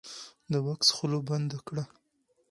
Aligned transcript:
د 0.51 0.53
بکس 0.65 0.89
خوله 0.95 1.19
بنده 1.29 1.59
کړه. 1.67 1.83